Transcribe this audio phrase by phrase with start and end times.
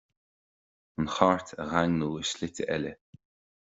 [0.99, 2.93] An Chairt a dhaingniú i slite eile.